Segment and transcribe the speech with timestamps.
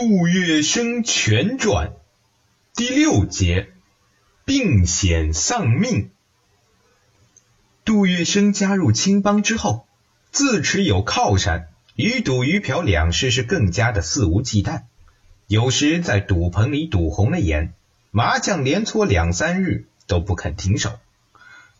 [0.00, 1.92] 杜月笙全传
[2.74, 3.68] 第六节，
[4.46, 6.10] 病险丧命。
[7.84, 9.86] 杜月笙加入青帮之后，
[10.30, 14.84] 自持有靠山，与赌鱼嫖两事是更加的肆无忌惮。
[15.48, 17.74] 有时在赌棚里赌红了眼，
[18.10, 20.98] 麻将连搓两三日都不肯停手。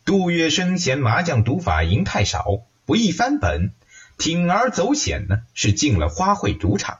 [0.05, 2.45] 杜月笙嫌麻将赌法赢太少，
[2.85, 3.71] 不易翻本，
[4.19, 6.99] 铤而走险呢，是进了花卉赌场。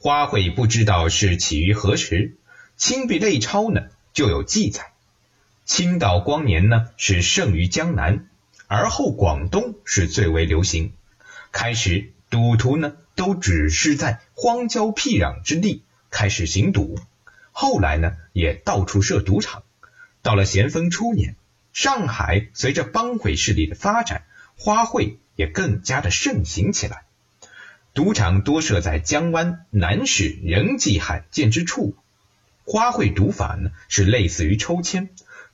[0.00, 2.36] 花卉不知道是起于何时，
[2.76, 4.92] 清笔类钞呢就有记载。
[5.64, 8.28] 青岛光年呢是盛于江南，
[8.68, 10.92] 而后广东是最为流行。
[11.50, 17.00] 开始赌徒呢都只是在荒郊僻壤之地开始行赌，
[17.50, 19.64] 后来呢也到处设赌场。
[20.22, 21.34] 到了咸丰初年，
[21.72, 24.22] 上海随着帮会势力的发展，
[24.56, 27.02] 花卉也更加的盛行起来。
[27.98, 31.96] 赌场多设在江湾、南市、人迹罕见之处。
[32.64, 35.08] 花卉赌法呢，是类似于抽签，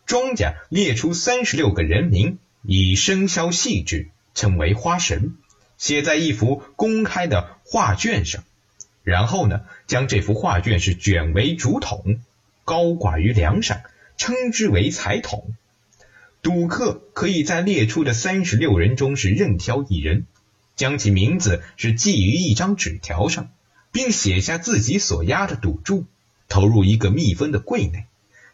[0.04, 5.36] 庄家列出三十六个人名，以生肖细致，称为花神，
[5.78, 8.44] 写在一幅公开的画卷上。
[9.04, 12.18] 然后呢，将这幅画卷是卷为竹筒，
[12.66, 13.80] 高挂于梁上，
[14.18, 15.54] 称之为彩筒。
[16.42, 20.26] 赌客可以在列出的三十六人中是任挑一人。
[20.76, 23.50] 将其名字是记于一张纸条上，
[23.92, 26.04] 并写下自己所押的赌注，
[26.48, 28.06] 投入一个密封的柜内。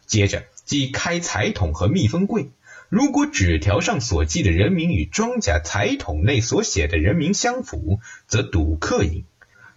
[0.07, 2.51] 接着即开彩筒和密封柜。
[2.89, 9.25] 如果纸条上所记的人名与庄家彩筒内所写的人名相符，则赌客赢，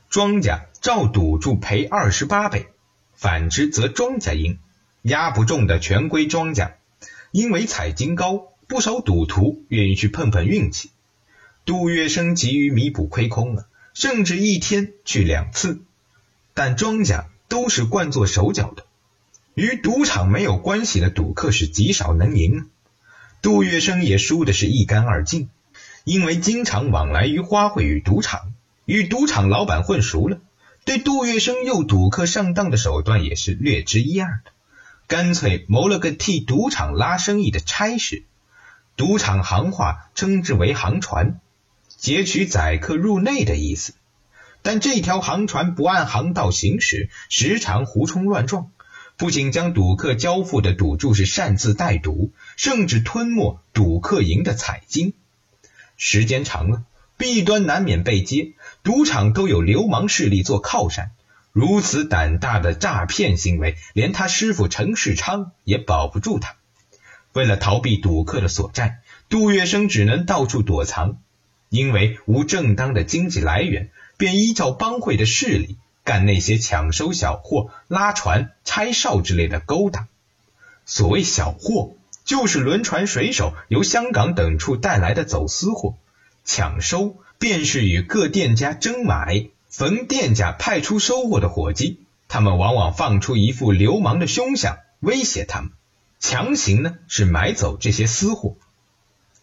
[0.09, 2.61] 庄家照赌注赔二十八倍；
[3.13, 4.57] 反之则庄家赢，
[5.03, 6.73] 押不中的全归庄家。
[7.29, 10.89] 因为彩金高，不少赌徒愿意去碰碰运气。
[11.65, 15.81] 杜月笙急于弥补亏空了，甚至一天去两次，
[16.53, 18.85] 但庄家都是惯做手脚的，
[19.53, 22.67] 与赌场没有关系的赌客是极少能赢。
[23.41, 25.47] 杜月笙也输的是一干二净，
[26.03, 28.53] 因为经常往来于花卉与赌场，
[28.83, 30.41] 与赌场老板混熟了，
[30.83, 34.51] 对杜月笙诱赌客上当的手段也是略知一二的，
[35.07, 38.25] 干脆谋了个替赌场拉生意的差事。
[38.97, 41.39] 赌场行话称之为行船。
[42.03, 43.93] 劫取载客入内的意思，
[44.61, 48.71] 但这条航船不按航道行驶，时常胡冲乱撞，
[49.15, 55.13] 不仅将赌客交付的赌注是擅自带毒，甚至吞没赌客赢的彩金。
[55.95, 56.83] 时间长了，
[57.15, 58.51] 弊端难免被揭，
[58.83, 61.11] 赌场都有流氓势力做靠山。
[61.53, 66.57] 如此胆大的诈骗行为，连他师傅陈世昌也保不住他。
[67.31, 68.99] 为了逃避赌客的所债，
[69.29, 71.19] 杜月笙只能到处躲藏。
[71.73, 80.07] 因为无正当的经济来源，便依照帮会的势力干那些抢收小货、拉船、拆哨之类的勾当。
[80.85, 81.95] 所谓小货，
[82.25, 85.95] 就是轮船水手由香港等处带来的走私货；
[86.45, 89.47] 抢收，便是与各店家争买。
[89.67, 95.71] 逢店家派出收货的伙计，他们往往放出一副流氓的凶相，威胁他们，
[96.19, 98.57] 强行呢是买走这些私货。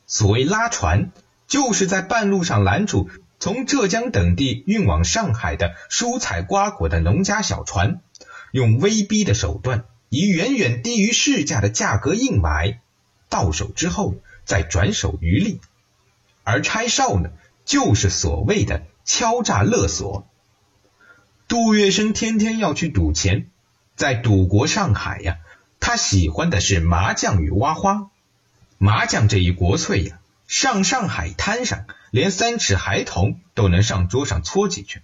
[0.06, 1.10] 所谓拉船。
[1.50, 8.00] 就是在半路上拦住从浙江等地运往上海的蔬菜瓜果的农家小船，
[8.52, 12.80] 用威逼的手段，以远远低于市价的价格硬买，
[13.28, 15.60] 到手之后再转手渔利。
[16.44, 17.30] 而拆哨呢，
[17.64, 20.28] 就是所谓的敲诈勒索。
[21.48, 23.48] 杜月笙天天要去赌钱，
[23.96, 25.38] 在赌国上海呀，
[25.80, 28.08] 他喜欢的是麻将与挖花。
[28.78, 30.19] 麻将这一国粹呀。
[30.50, 35.00] 上上海滩上，连三尺孩童都能上桌上搓几圈。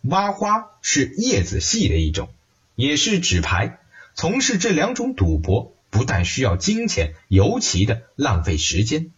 [0.00, 2.30] 挖花是叶子戏的一种，
[2.76, 3.78] 也是纸牌。
[4.14, 9.10] 从事这两种赌博，不但需要金钱，尤其的浪费时间。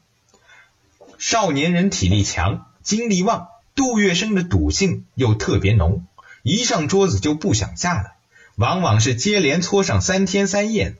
[1.17, 3.47] 少年人体力强，精力旺，
[3.77, 6.05] 杜月笙的赌性又特别浓，
[6.43, 8.17] 一上桌子就不想下来，
[8.57, 10.97] 往往是接连搓上三天三夜。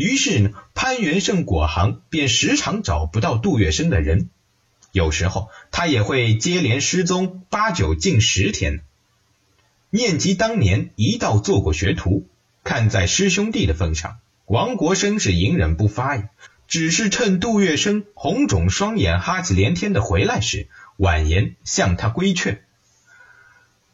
[0.00, 4.30] 于是呢，潘元胜果行便时常找不到杜月笙的人，
[4.92, 8.80] 有时候他也会接连失踪八九近十天。
[9.90, 12.26] 念及当年一道做过学徒，
[12.64, 16.30] 看在师兄弟的份上，王国生是隐忍不发呀，
[16.66, 22.62] 只是趁杜月笙红肿双眼、哈气连天的回来时，婉言向他规劝：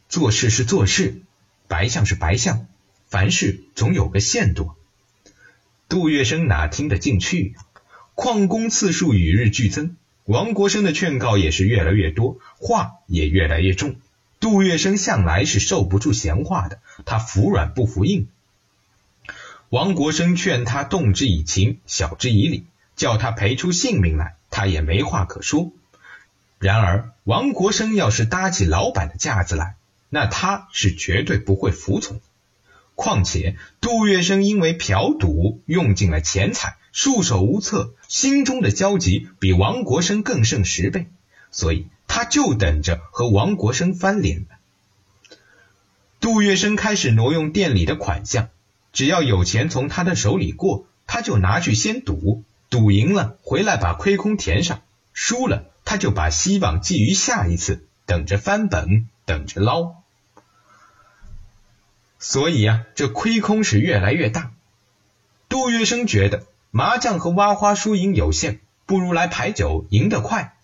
[0.09, 1.23] 做事是做事，
[1.67, 2.69] 白相是白相，
[3.09, 4.71] 凡事总有个限度。
[5.89, 7.55] 杜月笙哪听得进去？
[8.17, 13.97] 旷工次数与日俱增，王国生的劝告也是越来越多，话也越来越重。
[14.41, 18.27] 杜月笙向来是受不住闲话的，他服软不服硬。
[19.69, 22.67] 王国生劝他动之以情，晓之以理，
[22.97, 25.73] 叫他赔出性命来，他也没话可说。
[26.59, 29.77] 然而，王国生要是搭起老板的架子来，
[30.09, 32.21] 那他是绝对不会服从。
[32.97, 41.07] 况且，杜月笙因为嫖赌用尽了钱财，束手无策，心中的焦急比王国生更胜十倍，
[41.53, 45.39] 所以他就等着和王国生翻脸了。
[46.19, 48.49] 杜月笙开始挪用店里的款项。
[48.93, 54.81] 只要有钱从他的手里过，他就拿去先赌，赌赢了回来把亏空填上，
[55.13, 59.97] 输了他就把希望寄于下一次，等着翻本，等着捞。
[62.19, 64.53] 所以啊，这亏空是越来越大。
[65.49, 70.57] 杜月笙觉得麻将和挖花输赢有限，不如来牌九赢得快。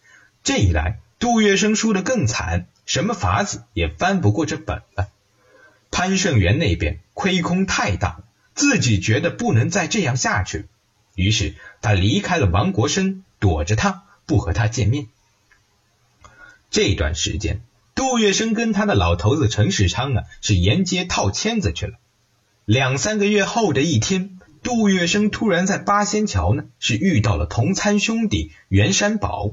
[0.43, 5.09] 这一来，杜月笙输得更惨，什么法子也翻不过这本了。
[5.91, 8.23] 潘胜元那边亏空太大，
[8.55, 10.67] 自己觉得不能再这样下去，
[11.15, 15.07] 于是他离开了王国生，躲着他，不和他见面。
[16.71, 17.61] 这段时间，
[18.03, 22.01] 杜月笙跟他的老头子陈世昌啊，是沿街套签子去了。
[22.65, 29.53] 两三个月后的一天，杜月笙突然在八仙桥呢，是遇到了同参兄弟袁山宝。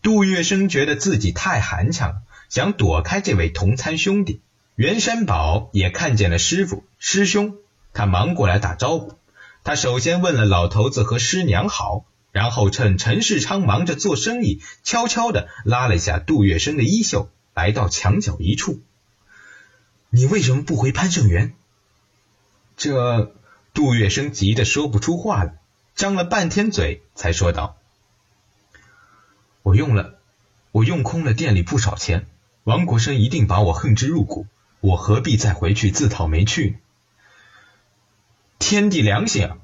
[0.00, 4.40] 杜月笙觉得自己太寒碜了，想躲开这位同参兄弟。
[4.74, 7.56] 袁山宝也看见了师傅师兄，
[7.92, 9.12] 他忙过来打招呼。
[9.62, 12.06] 他首先问了老头子和师娘好，
[12.36, 18.82] 然后趁陈世昌忙着做生意，悄悄的拉了下杜月笙的衣袖，来到墙角一处。
[20.10, 21.54] 你为什么不回潘胜元？
[22.76, 23.34] 这
[23.72, 25.54] 杜月笙急得说不出话来，
[25.94, 27.78] 张了半天嘴才说道
[29.64, 30.18] ：“我用了，
[30.72, 32.26] 我用空了店里不少钱，
[32.64, 34.46] 王国生一定把我恨之入骨。”
[34.80, 36.76] 我何必再回去自讨没趣？
[38.58, 39.56] 天地良心啊！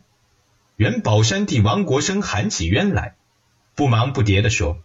[0.83, 3.15] 元宝山弟王国生喊起冤来，
[3.77, 4.83] 不忙不迭的说：“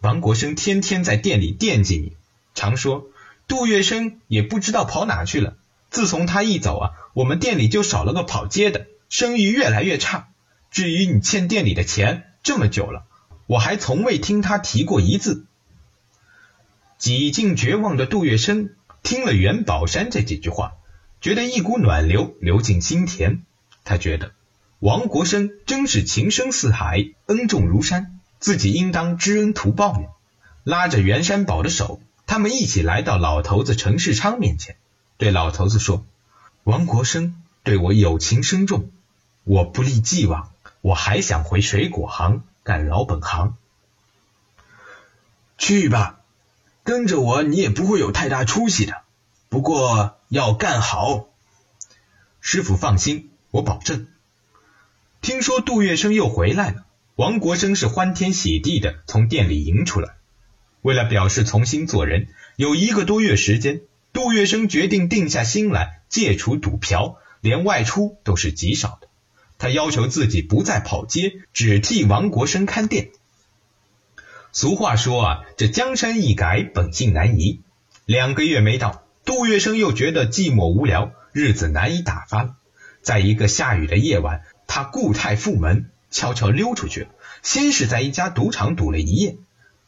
[0.00, 2.16] 王国生天天在店里惦记你，
[2.54, 3.10] 常说
[3.46, 5.58] 杜月笙也不知道跑哪去了。
[5.90, 10.28] 自从他一走啊，我们店里就少了个跑街的，生意越来越差。
[10.70, 13.04] 至于你欠店里的钱，这么久了，
[13.46, 15.44] 我还从未听他提过一字。”
[16.96, 18.70] 几近绝望的杜月笙。
[19.02, 20.72] 听了元宝山这几句话，
[21.20, 23.42] 觉得一股暖流流进心田。
[23.84, 24.32] 他觉得
[24.80, 30.06] 王国生真是情深似海，恩重如山，自己应当知恩图报呢。
[30.64, 34.76] 拉着袁山宝的手，他们一起来到老头子陈世昌面前，
[35.18, 36.06] 对老头子说
[36.64, 38.90] ：“王国生对我友情深重，
[39.44, 40.50] 我不立既往，
[40.80, 43.56] 我还想回水果行干老本行。
[45.58, 46.16] 去吧。”
[46.82, 49.02] 跟着我，你也不会有太大出息的。
[49.50, 51.28] 不过要干好。
[52.40, 54.08] 师傅放心，我保证。
[55.22, 60.14] 听说杜月笙又回来了，王国生是欢天喜地的从店里迎出来。
[60.80, 63.82] 为了表示重新做人，有一个多月时间，
[64.14, 69.08] 杜月笙决定定下心来戒除赌嫖，连外出都是极少的。
[69.58, 73.10] 他要求自己不再跑街，只替王国生看店。
[74.52, 77.60] 俗话说啊，这江山易改，本性难移。
[78.06, 82.56] 两个月没到，杜月笙又觉得寂寞无聊，日子难以打发了。
[83.02, 87.08] 在一个下雨的夜晚，他故态复萌，悄悄溜出去。
[87.42, 89.36] 先是在一家赌场赌了一夜，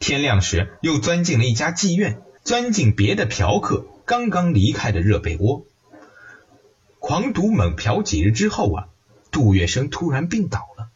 [0.00, 5.64] 天亮时又钻进了一家妓院，钻进别的嫖客刚刚离开的热被窝。
[6.98, 8.88] 狂赌猛嫖几日之后啊，
[9.30, 10.88] 杜月笙突然病倒了。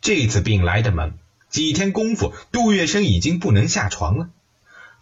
[0.00, 1.12] 这次病来的猛。
[1.50, 4.30] 几天功夫，杜月笙已经不能下床了。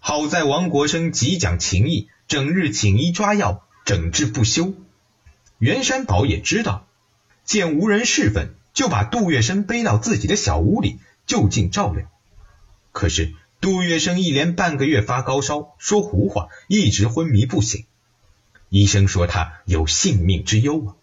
[0.01, 4.75] 好在王国生极讲情义，整日请医抓药，诊治不休。
[5.59, 6.88] 袁山宝也知道，
[7.49, 12.07] 见无人侍奉，就把杜月笙背到自己的小屋里，就近照料。
[12.93, 17.87] 可是杜月笙一连半个月发高烧，说胡话，一直昏迷不醒。
[18.69, 20.95] 医生说他有性命之忧啊。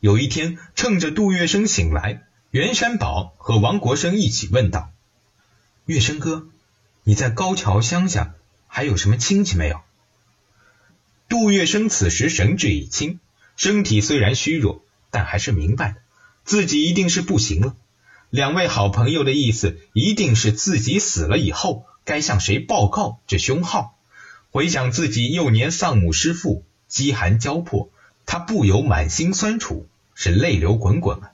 [0.00, 2.24] 有一天，趁着杜月笙醒来。
[2.50, 4.90] 袁山宝和王国生一起问道
[5.86, 6.46] ：“月笙哥，
[7.04, 8.34] 你在高桥乡下
[8.66, 9.80] 还有什么亲戚没有？”
[11.26, 13.18] 杜月笙此时神志已清，
[13.56, 15.96] 身体虽然虚弱，但还是明白的，
[16.44, 17.76] 自己一定是不行了。
[18.30, 23.96] 两位好朋友的意思，一定是自己死了以后，该向谁报告这凶号？
[24.50, 27.90] 回想自己幼年丧母失父，饥寒交迫，
[28.26, 31.32] 他不由满心酸楚，是泪流滚滚啊。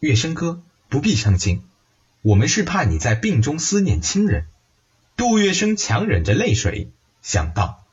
[0.00, 1.62] 月笙哥不必伤心，
[2.20, 4.46] 我们是怕你在病中思念亲人。
[5.16, 6.90] 杜月笙强忍着泪水，
[7.22, 7.84] 想到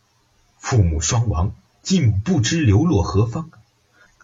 [0.59, 3.51] 父母双亡，继母不知流落何方，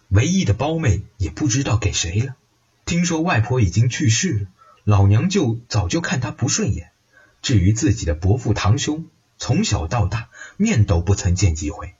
[0.08, 2.34] 唯一的胞妹也不知道给谁了。
[2.84, 4.46] 听说外婆已经去世了，
[4.84, 6.90] 老娘舅早就看她不顺眼。
[7.42, 9.06] 至于自己的伯父堂兄，
[9.38, 11.94] 从小到大面都不曾见几回，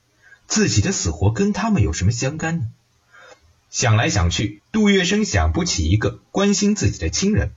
[0.47, 2.69] 自己的死活跟他们有什么相干呢？
[3.71, 7.53] 想来想去，杜月笙想不起一个关心自己的亲人。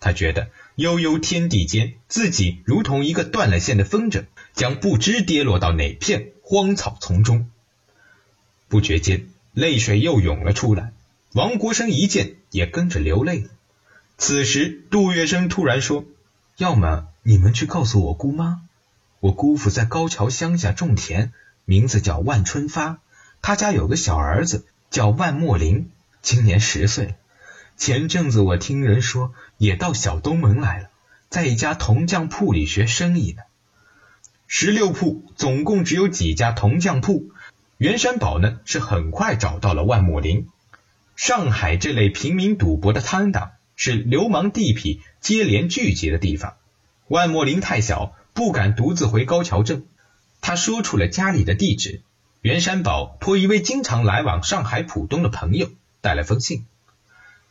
[0.00, 7.50] 他觉得悠悠天地间，自己如同一个断了线的风筝，将不知跌落到哪片荒草丛中。
[8.68, 9.26] 不觉间，
[9.58, 10.92] 泪水又涌了出来。
[11.32, 13.50] 王国生一见，也跟着流泪了。
[14.16, 16.04] 此时，杜月笙突然说
[16.58, 18.60] ：“要么你们去告诉我姑妈，
[19.18, 21.32] 我姑父在高桥乡下种田，
[21.64, 23.00] 名字叫万春发，
[23.42, 25.90] 他家有个小儿子。”叫万莫林，
[26.22, 27.16] 今年十岁。
[27.76, 30.88] 前阵子我听人说，也到小东门来了，
[31.28, 33.42] 在一家铜匠铺里学生意呢。
[34.46, 37.28] 十六铺总共只有几家铜匠铺，
[37.78, 40.48] 袁山宝呢是很快找到了万莫林。
[41.14, 46.54] 上海这类平民赌博的摊档，是流氓地痞接连聚集的地方。
[47.06, 49.86] 万莫林太小，不敢独自回高桥镇，
[50.40, 52.02] 他说出了家里的地址。
[52.40, 55.70] 袁山宝托一位经常来往上海浦东的朋友
[56.00, 56.66] 带了封信。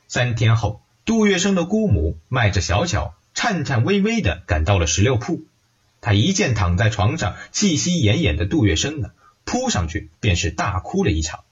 [0.09, 5.45] 三天后，杜月笙的姑母迈着小脚，颤颤巍巍的赶到了十六铺。
[6.01, 9.11] 他一见躺在床上气息奄奄的杜月笙呢，
[9.47, 11.45] 扑上去便是大哭了一场。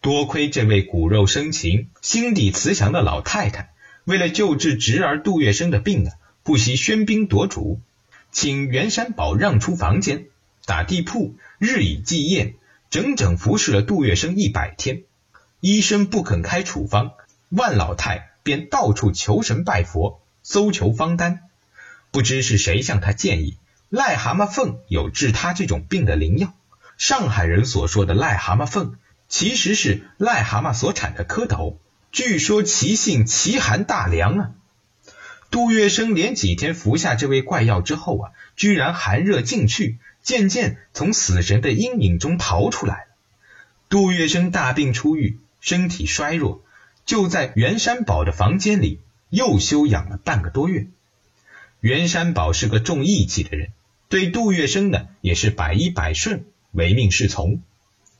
[0.00, 3.72] 多亏这位骨肉生情、心地慈祥的老太太，
[4.04, 7.80] 为了救治侄儿杜月笙的病啊，不惜喧宾夺主，
[8.32, 10.26] 请袁山宝让出房间。
[10.66, 12.56] 打地铺，日以继夜，
[12.90, 15.04] 整整服侍了杜月笙一百天。
[15.60, 17.12] 医生不肯开处方，
[17.48, 21.42] 万老太便到处求神拜佛，搜求方丹。
[22.10, 23.56] 不知是谁向他建议，
[23.90, 26.52] 癞蛤蟆凤有治他这种病的灵药。
[26.96, 28.98] 上海人所说的癞蛤蟆粪，
[29.28, 31.76] 其实是癞蛤蟆所产的蝌蚪。
[32.12, 34.50] 据说其性奇寒大凉啊！
[35.50, 39.98] 杜月笙连几天服下这味怪药之后啊，居然寒热尽去。
[40.22, 43.06] 渐渐从死神的阴影中逃出来了。
[43.90, 46.64] 杜月笙大病初愈，身体衰弱，
[47.04, 50.86] 就在袁山宝的房间里又休养了半个多月。
[51.80, 53.72] 袁山宝是个重义气的人，
[54.08, 57.62] 对杜月笙呢也是百依百顺，唯命是从。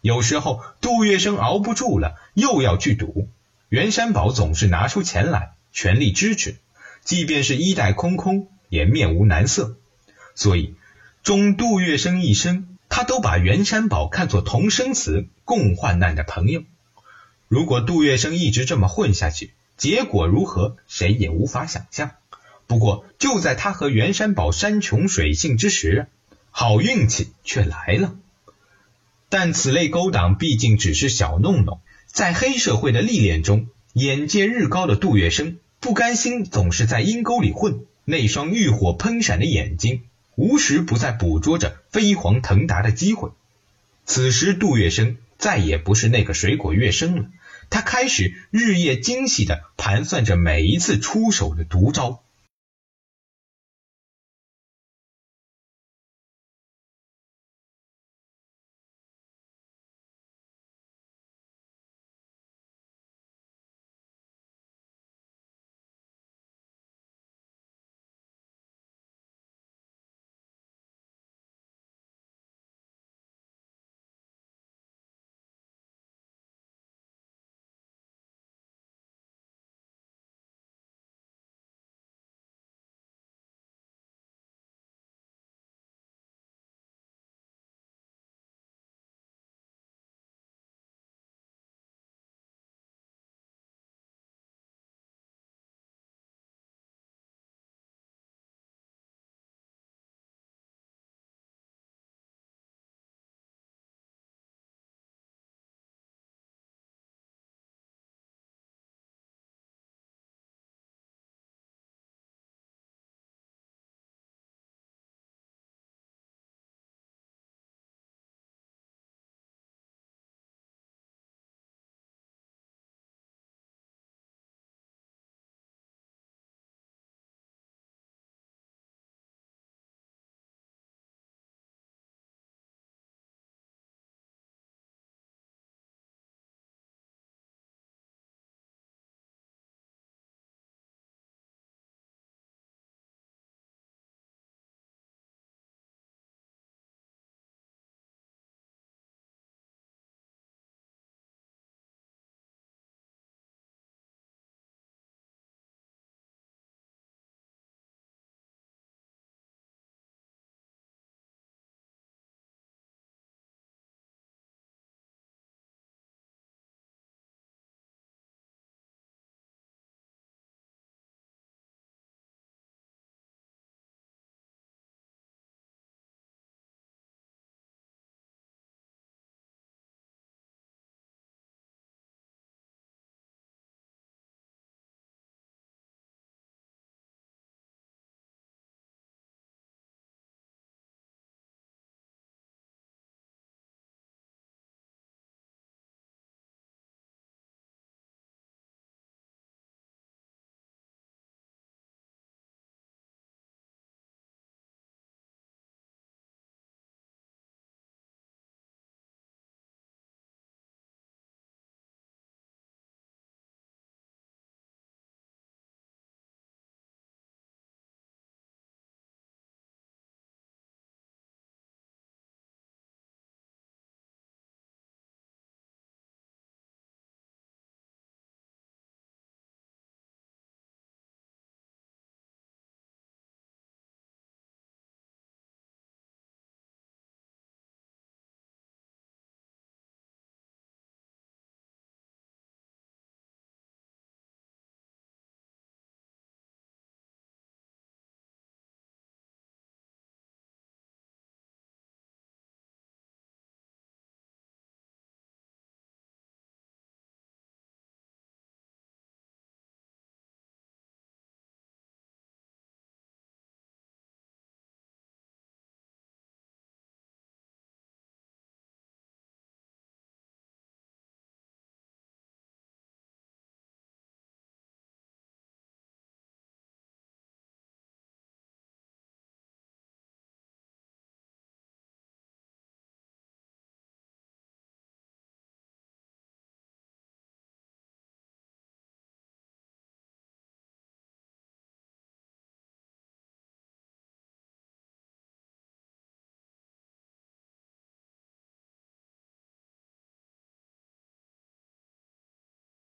[0.00, 3.28] 有时候杜月笙熬不住了，又要去赌，
[3.68, 6.56] 袁山宝总是拿出钱来，全力支持，
[7.04, 9.76] 即便是衣袋空空，也面无难色。
[10.34, 10.74] 所以。
[11.22, 16.64] 终杜月笙一生，他都把袁山宝看作同生死、共患难的朋友。
[17.48, 22.10] 如果杜月笙一直这么混下去，结果如何，谁也无法想象。
[22.66, 26.08] 不过，就在他和袁山宝山穷水尽之时，
[26.50, 28.14] 好运气却来了。
[29.36, 40.02] 但此类勾当毕竟只是小弄弄，在黑社会的历练中，眼界日高的杜月笙不甘心总是在阴沟里混，那双欲火喷闪的眼睛。
[40.36, 43.30] 无时不在捕捉着飞黄腾达的机会。
[44.06, 47.26] 此时，杜月笙再也不是那个水果月笙了，
[47.70, 52.22] 他开始日夜精细的盘算着每一次出手的毒招。